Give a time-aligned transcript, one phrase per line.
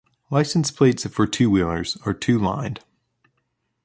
[0.31, 2.79] License plates for two-wheelers are two-lined.